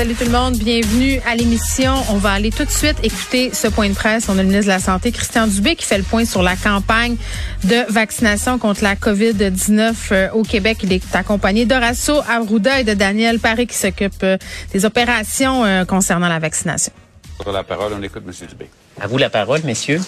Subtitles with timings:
[0.00, 1.92] Salut tout le monde, bienvenue à l'émission.
[2.08, 4.30] On va aller tout de suite écouter ce point de presse.
[4.30, 6.56] On a le ministre de la Santé, Christian Dubé, qui fait le point sur la
[6.56, 7.16] campagne
[7.64, 10.78] de vaccination contre la COVID-19 euh, au Québec.
[10.84, 14.38] Il est accompagné d'Horacio Arruda et de Daniel Paré qui s'occupent euh,
[14.72, 16.94] des opérations euh, concernant la vaccination.
[17.42, 18.32] Sur la parole, on écoute M.
[18.48, 18.70] Dubé.
[18.98, 20.00] À vous la parole, messieurs.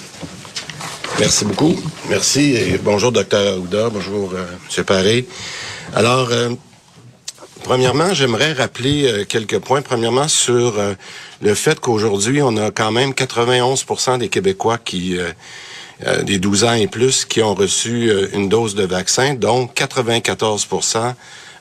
[1.18, 1.76] Merci beaucoup.
[2.08, 3.90] Merci et bonjour, docteur Arruda.
[3.90, 4.84] Bonjour, euh, M.
[4.84, 5.26] Paré.
[5.94, 6.48] Alors, euh,
[7.62, 9.82] premièrement, j'aimerais rappeler euh, quelques points.
[9.82, 10.94] Premièrement, sur euh,
[11.40, 15.30] le fait qu'aujourd'hui, on a quand même 91% des Québécois qui, euh,
[16.06, 19.74] euh, des 12 ans et plus, qui ont reçu euh, une dose de vaccin, donc
[19.76, 21.14] 94%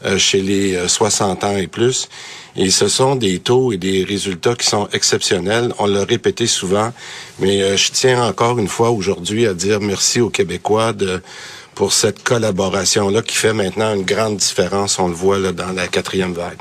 [0.04, 2.10] euh, chez les euh, 60 ans et plus.
[2.56, 5.74] Et ce sont des taux et des résultats qui sont exceptionnels.
[5.78, 6.92] On l'a répété souvent,
[7.38, 11.22] mais euh, je tiens encore une fois aujourd'hui à dire merci aux Québécois de
[11.76, 15.00] pour cette collaboration-là qui fait maintenant une grande différence.
[15.00, 16.60] On le voit là, dans la quatrième vague.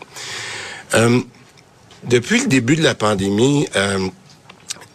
[0.94, 1.20] Euh,
[2.04, 4.08] depuis le début de la pandémie, euh,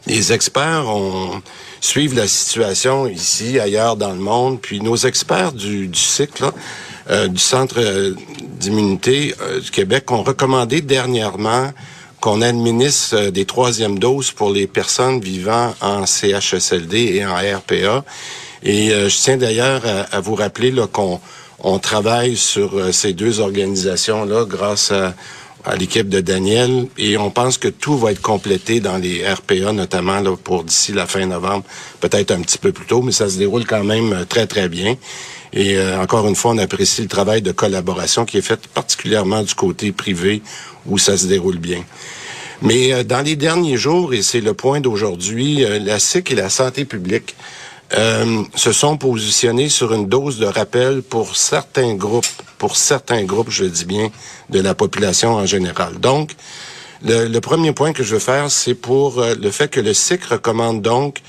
[0.08, 1.42] les experts ont,
[1.82, 6.52] suivent la situation ici, ailleurs dans le monde, puis nos experts du, cycle,
[7.10, 8.14] euh, du Centre
[8.60, 11.72] d'immunité du Québec ont recommandé dernièrement
[12.22, 18.04] qu'on administre des troisièmes doses pour les personnes vivant en CHSLD et en RPA.
[18.66, 21.22] Et euh, je tiens d'ailleurs à, vous rappeler qu'on
[21.60, 25.14] on travaille sur euh, ces deux organisations-là grâce à,
[25.80, 30.22] l'équipe de Daniel et on pense que tout va être complété dans les RPA, notamment
[30.36, 31.64] pour d'ici la fin novembre,
[32.02, 34.70] peut-être un petit peu plus tôt, mais ça se déroule quand même euh, très, très
[34.70, 34.96] bien.
[35.54, 39.56] Et encore une fois, on apprécie le travail de collaboration qui est fait particulièrement du
[39.56, 40.42] côté privé
[40.86, 41.82] où ça se déroule bien.
[42.62, 46.84] Mais dans les derniers jours, et c'est le point d'aujourd'hui, la SIC et la santé
[46.84, 47.36] publique
[47.94, 52.26] euh, se sont positionnés sur une dose de rappel pour certains groupes,
[52.58, 54.10] pour certains groupes, je dis bien,
[54.50, 56.00] de la population en général.
[56.00, 56.36] Donc,
[57.04, 60.24] le, premier point que je veux faire, c'est pour euh, le fait que le SIC
[60.26, 61.22] recommande donc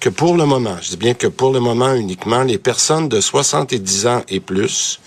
[0.00, 3.20] que pour le moment, je dis bien que pour le moment uniquement, les personnes de
[3.20, 5.00] 70 ans et plus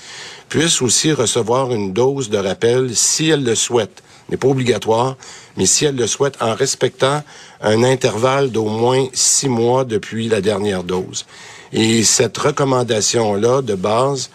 [0.50, 4.04] puissent aussi recevoir une dose de rappel si elles le souhaitent.
[4.32, 5.18] N'est pas obligatoire,
[5.58, 7.22] mais si elles le souhaitent en respectant
[7.62, 11.26] un intervalle d'au moins six mois depuis la dernière dose.
[11.74, 14.30] Et cette recommandation-là de base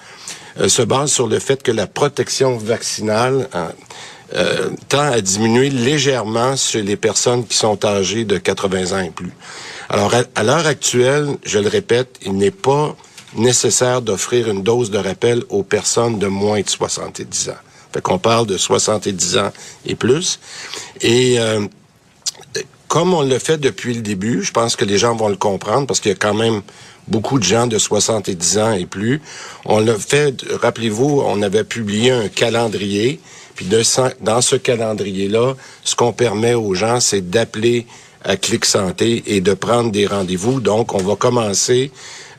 [0.60, 3.68] euh, se base sur le fait que la protection vaccinale euh,
[4.34, 9.10] euh, tend à diminuer légèrement chez les personnes qui sont âgées de 80 ans et
[9.10, 9.32] plus.
[9.88, 12.96] Alors, à l'heure actuelle, je le répète, il n'est pas
[13.36, 17.52] nécessaire d'offrir une dose de rappel aux personnes de moins de 70 ans.
[17.96, 19.52] Fait qu'on parle de 70 ans
[19.86, 20.38] et plus.
[21.00, 21.66] Et euh,
[22.88, 25.86] comme on le fait depuis le début, je pense que les gens vont le comprendre
[25.86, 26.60] parce qu'il y a quand même
[27.08, 29.22] beaucoup de gens de 70 ans et plus.
[29.64, 33.18] On l'a fait, rappelez-vous, on avait publié un calendrier.
[33.54, 33.80] Puis de,
[34.20, 37.86] dans ce calendrier-là, ce qu'on permet aux gens, c'est d'appeler
[38.26, 40.60] à Clic Santé et de prendre des rendez-vous.
[40.60, 41.90] Donc, on va commencer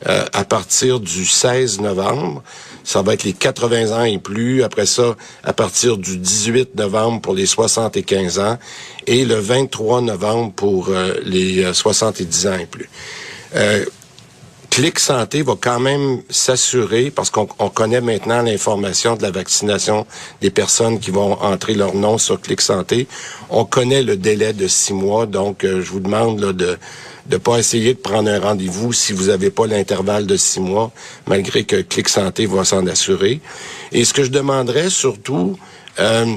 [0.06, 2.42] euh, à partir du 16 novembre.
[2.84, 4.62] Ça va être les 80 ans et plus.
[4.62, 8.58] Après ça, à partir du 18 novembre pour les 75 ans
[9.06, 12.88] et le 23 novembre pour euh, les euh, 70 ans et plus.
[13.56, 13.84] Euh,
[14.78, 20.06] Clic Santé va quand même s'assurer, parce qu'on on connaît maintenant l'information de la vaccination
[20.40, 23.08] des personnes qui vont entrer leur nom sur Clic Santé.
[23.50, 26.78] On connaît le délai de six mois, donc euh, je vous demande là, de
[27.28, 30.92] ne pas essayer de prendre un rendez-vous si vous n'avez pas l'intervalle de six mois,
[31.26, 33.40] malgré que Clic Santé va s'en assurer.
[33.90, 35.58] Et ce que je demanderais surtout,
[35.98, 36.36] euh,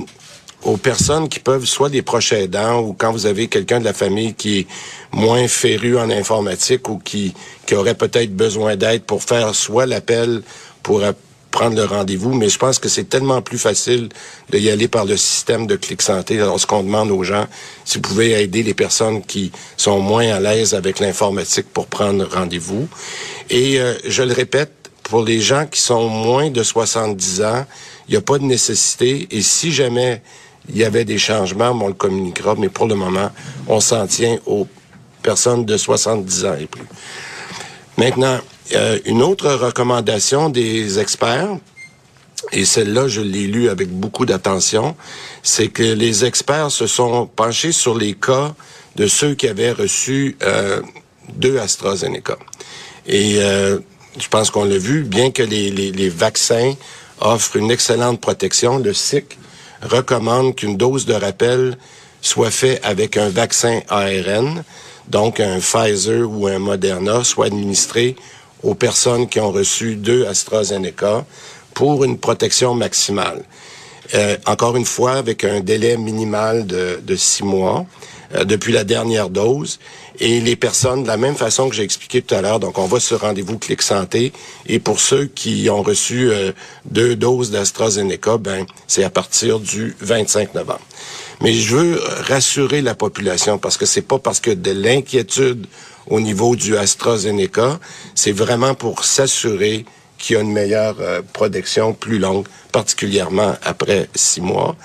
[0.63, 3.93] aux personnes qui peuvent soit des proches aidants ou quand vous avez quelqu'un de la
[3.93, 4.67] famille qui est
[5.11, 7.33] moins féru en informatique ou qui,
[7.65, 10.43] qui aurait peut-être besoin d'aide pour faire soit l'appel
[10.83, 11.01] pour
[11.51, 14.09] prendre le rendez-vous, mais je pense que c'est tellement plus facile
[14.49, 17.45] de y aller par le système de Clic Santé lorsqu'on demande aux gens
[17.83, 22.25] si vous pouvez aider les personnes qui sont moins à l'aise avec l'informatique pour prendre
[22.25, 22.87] rendez-vous.
[23.49, 24.71] Et euh, je le répète,
[25.03, 27.65] pour les gens qui sont moins de 70 ans,
[28.07, 29.27] il n'y a pas de nécessité.
[29.31, 30.21] Et si jamais
[30.69, 33.31] il y avait des changements, on le communiquera, mais pour le moment,
[33.67, 34.67] on s'en tient aux
[35.21, 36.85] personnes de 70 ans et plus.
[37.97, 38.39] Maintenant,
[38.73, 41.57] euh, une autre recommandation des experts,
[42.51, 44.95] et celle-là, je l'ai lue avec beaucoup d'attention,
[45.43, 48.53] c'est que les experts se sont penchés sur les cas
[48.95, 50.81] de ceux qui avaient reçu euh,
[51.35, 52.37] deux AstraZeneca.
[53.07, 53.79] Et euh,
[54.19, 56.73] je pense qu'on l'a vu, bien que les, les, vaccins
[57.19, 58.79] offre une excellente protection.
[58.79, 59.37] Le SIC
[59.81, 61.77] recommande qu'une dose de rappel
[62.21, 64.63] soit faite avec un vaccin ARN,
[65.07, 68.15] donc un Pfizer ou un Moderna, soit administré
[68.63, 71.25] aux personnes qui ont reçu deux AstraZeneca
[71.73, 73.43] pour une protection maximale.
[74.13, 77.85] Euh, encore une fois, avec un délai minimal de, de six mois
[78.35, 79.79] euh, depuis la dernière dose.
[80.19, 82.85] Et les personnes, de la même façon que j'ai expliqué tout à l'heure, donc on
[82.85, 84.33] va sur rendez-vous Clic Santé.
[84.67, 86.51] Et pour ceux qui ont reçu euh,
[86.85, 90.81] deux doses d'AstraZeneca, ben c'est à partir du 25 novembre.
[91.41, 95.65] Mais je veux rassurer la population parce que c'est pas parce que de l'inquiétude
[96.07, 97.79] au niveau du AstraZeneca,
[98.15, 99.85] c'est vraiment pour s'assurer
[100.21, 104.75] qui a une meilleure euh, protection plus longue, particulièrement après six mois.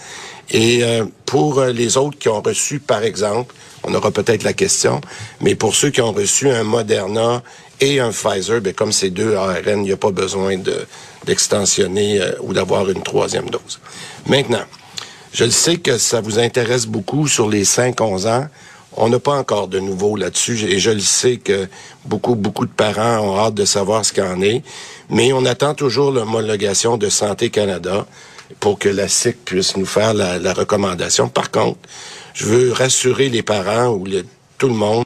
[0.51, 4.53] Et euh, pour euh, les autres qui ont reçu, par exemple, on aura peut-être la
[4.53, 5.01] question,
[5.41, 7.43] mais pour ceux qui ont reçu un Moderna
[7.81, 10.87] et un Pfizer, ben, comme c'est deux ARN, il n'y a pas besoin de,
[11.25, 13.81] d'extensionner ou d'avoir une troisième dose.
[14.27, 14.65] Maintenant,
[15.37, 18.47] je le sais que ça vous intéresse beaucoup sur les 5-11 ans.
[18.97, 21.69] On n'a pas encore de nouveau là-dessus et je le sais que
[22.07, 24.63] beaucoup, beaucoup de parents ont hâte de savoir ce qu'il en est.
[25.11, 28.07] Mais on attend toujours l'homologation de Santé Canada
[28.61, 31.29] pour que la SIC puisse nous faire la, recommandation.
[31.29, 31.79] Par contre,
[32.35, 34.07] je veux rassurer les parents ou
[34.59, 35.05] tout le monde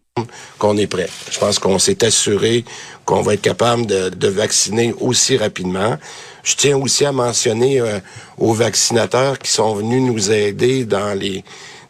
[0.59, 1.09] qu'on est prêt.
[1.31, 2.65] Je pense qu'on s'est assuré
[3.05, 5.97] qu'on va être capable de, vacciner aussi rapidement.
[6.43, 7.99] Je tiens aussi à mentionner euh,
[8.39, 11.45] aux vaccinateurs qui sont venus nous aider dans les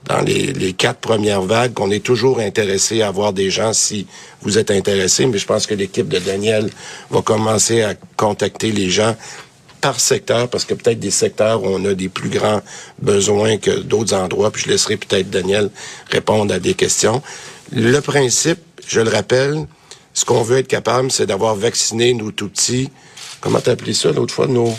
[0.04, 4.06] dans les, quatre premières vagues, qu'on est toujours intéressé à voir des gens si
[4.40, 6.70] vous êtes intéressé, mais je pense que l'équipe de Daniel
[7.10, 9.14] va commencer à contacter les gens
[9.80, 12.62] par secteur, parce que peut-être des secteurs où on a des plus grands
[13.00, 15.70] besoins que d'autres endroits, puis je laisserai peut-être Daniel
[16.10, 17.22] répondre à des questions.
[17.72, 19.66] Le principe, je le rappelle,
[20.14, 22.90] ce qu'on veut être capable, c'est d'avoir vacciné nos tout petits,
[23.40, 24.74] comment t'appelais ça l'autre fois, nos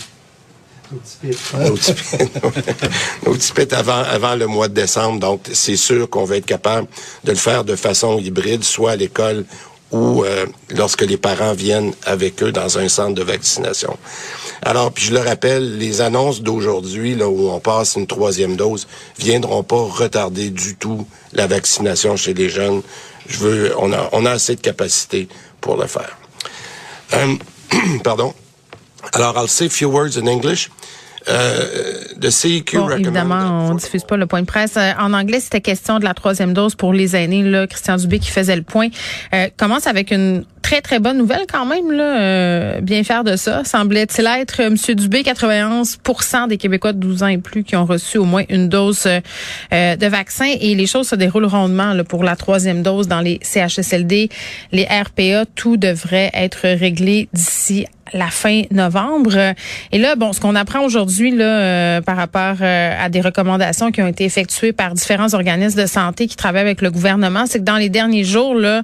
[0.91, 0.99] nos
[3.33, 5.19] petits avant, avant le mois de décembre.
[5.19, 6.87] Donc, c'est sûr qu'on va être capable
[7.23, 9.45] de le faire de façon hybride, soit à l'école
[9.91, 13.97] ou euh, lorsque les parents viennent avec eux dans un centre de vaccination.
[14.61, 18.87] Alors, puis je le rappelle, les annonces d'aujourd'hui, là où on passe une troisième dose,
[19.19, 22.81] viendront pas retarder du tout la vaccination chez les jeunes.
[23.27, 25.27] Je veux, on a, on a assez de capacité
[25.59, 26.17] pour le faire.
[27.13, 27.35] Euh,
[28.03, 28.33] pardon.
[29.13, 30.69] Alors, I'll say a few words in English.
[31.29, 34.75] Euh, CQ bon, évidemment, on diffuse pas le point de presse.
[34.77, 37.43] Euh, en anglais, c'était question de la troisième dose pour les aînés.
[37.43, 38.87] Là, Christian Dubé qui faisait le point.
[39.33, 41.91] Euh, commence avec une très, très bonne nouvelle quand même.
[41.91, 43.63] Là, euh, bien faire de ça.
[43.63, 48.17] Semblait-il être, Monsieur Dubé, 91% des Québécois de 12 ans et plus qui ont reçu
[48.17, 50.53] au moins une dose de vaccin.
[50.59, 54.29] Et les choses se déroulent rondement là, pour la troisième dose dans les CHSLD,
[54.71, 55.45] les RPA.
[55.55, 59.53] Tout devrait être réglé d'ici la fin novembre.
[59.91, 63.91] Et là, bon, ce qu'on apprend aujourd'hui là euh, par rapport euh, à des recommandations
[63.91, 67.59] qui ont été effectuées par différents organismes de santé qui travaillent avec le gouvernement, c'est
[67.59, 68.81] que dans les derniers jours là,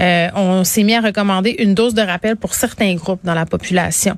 [0.00, 1.19] euh, on s'est mis à recommander
[1.58, 4.16] une dose de rappel pour certains groupes dans la population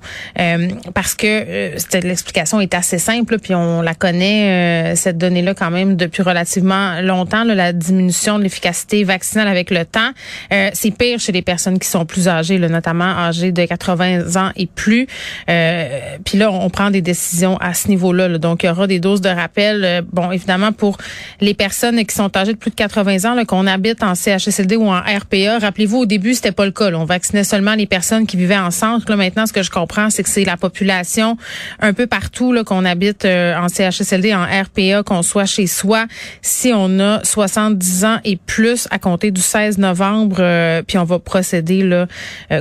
[0.95, 5.97] parce que l'explication est assez simple puis on la connaît cette donnée là quand même
[5.97, 10.11] depuis relativement longtemps là, la diminution de l'efficacité vaccinale avec le temps.
[10.51, 14.51] c'est pire chez les personnes qui sont plus âgées, là, notamment âgées de 80 ans
[14.57, 15.07] et plus.
[15.49, 18.39] Euh, puis là, on prend des décisions à ce niveau-là.
[18.39, 19.85] Donc, il y aura des doses de rappel.
[19.85, 20.99] Euh, bon, évidemment, pour
[21.41, 24.89] les personnes qui sont âgées de plus de 80 ans, qu'on habite en CHSLD ou
[24.89, 26.91] en RPA, rappelez-vous, au début, c'était pas le cas.
[26.95, 29.11] On vaccinait seulement les personnes qui vivaient en centre.
[29.11, 31.37] Là, maintenant, ce que je comprends, c'est que c'est la population
[31.81, 36.07] un peu partout qu'on habite euh, en CHSLD, en RPA, qu'on soit chez soi.
[36.43, 41.19] Si on a 70 ans et plus à compter du 16 novembre, puis on va
[41.19, 42.07] procéder là,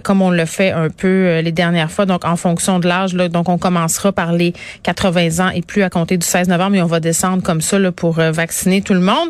[0.04, 3.14] comme on le fait un peu les dernières fois, donc en fonction de l'âge.
[3.14, 6.82] Donc, on commencera par les 80 ans et plus à compter du 16 novembre et
[6.82, 9.30] on va descendre comme ça là, pour euh, vacciner tout le monde.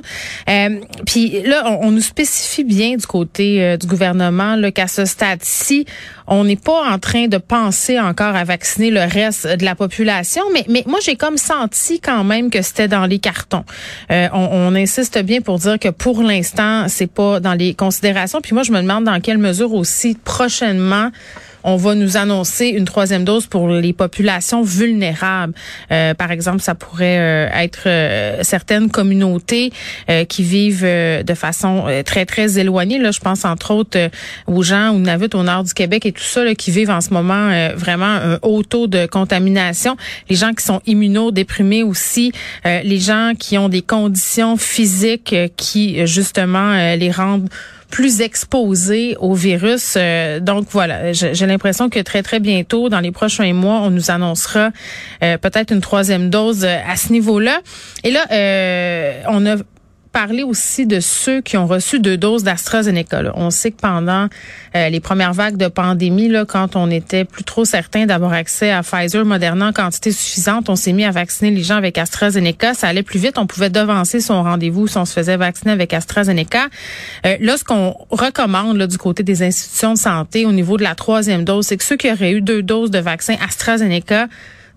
[0.50, 5.86] Euh, puis là, on, nous spécifie bien du côté euh, du gouvernement qu'à ce stade-ci,
[6.28, 10.44] on n'est pas en train de penser encore à vacciner le reste de la population,
[10.54, 13.66] mais, mais moi, j'ai comme senti quand même que c'était dans les cartons.
[14.10, 18.42] on, on insiste bien pour dire que pour l'instant, c'est pas dans les considérations.
[18.42, 21.10] Puis moi, je me demande dans quelle mesure aussi prochainement
[21.63, 25.53] on va nous annoncer une troisième dose pour les populations vulnérables.
[25.91, 29.72] Euh, par exemple, ça pourrait euh, être euh, certaines communautés
[30.27, 32.98] qui vivent de façon très, très éloignée.
[32.98, 34.10] Là, je pense entre autres
[34.48, 37.01] aux gens ou habitent au nord du Québec et tout ça, là, qui vivent en
[37.01, 39.96] ce moment vraiment un haut taux de contamination.
[40.30, 42.32] Les gens qui sont immunodéprimés aussi,
[42.65, 47.50] les gens qui ont des conditions physiques qui, justement, les rendent
[47.92, 49.98] plus exposés au virus.
[50.42, 54.72] donc voilà, j'ai l'impression que très très bientôt, dans les prochains mois, on nous annoncera
[55.20, 57.60] peut-être une troisième dose à ce niveau-là.
[58.04, 58.26] Et là,
[59.30, 59.58] on a
[60.12, 63.32] parler aussi de ceux qui ont reçu deux doses d'AstraZeneca.
[63.36, 64.27] On sait que pendant
[64.75, 68.72] euh, les premières vagues de pandémie, là, quand on était plus trop certain d'avoir accès
[68.72, 72.74] à Pfizer, Moderna en quantité suffisante, on s'est mis à vacciner les gens avec AstraZeneca.
[72.74, 73.38] Ça allait plus vite.
[73.38, 76.68] On pouvait devancer son rendez-vous si on se faisait vacciner avec AstraZeneca.
[77.25, 80.96] Euh, là, ce qu'on recommande du côté des institutions de santé au niveau de la
[80.96, 84.27] troisième dose, c'est que ceux qui auraient eu deux doses de vaccin AstraZeneca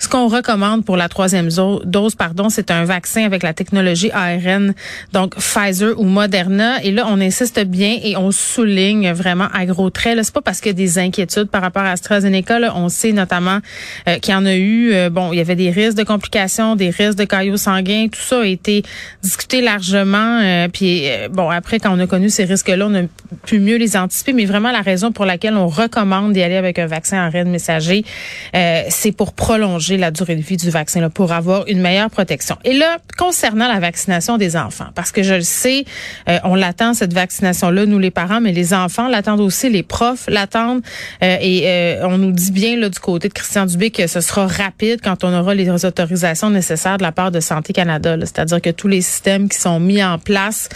[0.04, 4.74] ce qu'on recommande pour la troisième dose, pardon, c'est un vaccin avec la technologie ARN,
[5.14, 6.82] donc Pfizer ou Moderna.
[6.82, 10.18] Et là, on insiste bien et on souligne vraiment à gros traits.
[10.22, 12.58] C'est pas parce qu'il y a des inquiétudes par rapport à AstraZeneca.
[12.58, 13.60] Là, on sait notamment
[14.06, 14.92] euh, qu'il y en a eu.
[14.92, 18.08] Euh, bon, il y avait des risques de complications, des risques de caillots sanguins.
[18.12, 18.82] Tout ça a été
[19.22, 20.40] discuté largement.
[20.42, 23.02] Euh, puis bon, après, quand on a connu ces risques-là, on a
[23.46, 24.34] pu mieux les anticiper.
[24.34, 28.04] Mais vraiment, la raison pour laquelle on recommande d'y aller avec un vaccin ARN messager,
[28.52, 32.56] c'est pour prolonger la durée de vie du vaccin là, pour avoir une meilleure protection.
[32.64, 35.84] Et là, concernant la vaccination des enfants, parce que je le sais,
[36.28, 40.26] euh, on l'attend cette vaccination-là, nous les parents, mais les enfants l'attendent aussi, les profs
[40.28, 40.82] l'attendent.
[41.22, 44.20] Euh, et euh, on nous dit bien là du côté de Christian Dubé que ce
[44.20, 48.16] sera rapide quand on aura les autorisations nécessaires de la part de Santé Canada.
[48.20, 50.68] C'est-à-dire que tous les systèmes qui sont mis en place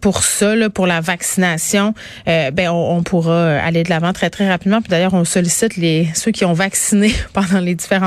[0.00, 1.94] pour ça, là, pour la vaccination,
[2.26, 4.80] ben on, on, pourra aller de l'avant très très rapidement.
[4.80, 7.97] Puis d'ailleurs, on sollicite les ceux qui ont vacciné pendant les différents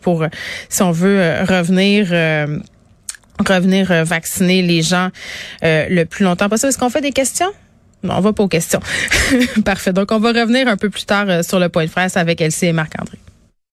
[0.00, 0.28] pour, euh,
[0.68, 2.58] si on veut, euh, revenir euh,
[3.46, 5.08] revenir vacciner les gens
[5.62, 6.68] le plus longtemps possible.
[6.68, 7.50] Est-ce qu'on fait des questions?
[8.02, 8.80] Non, on va pas aux questions.
[9.64, 9.92] Parfait.
[9.94, 12.66] Donc, on va revenir un peu plus tard sur le point de presse avec Elsie
[12.66, 13.18] et Marc-André.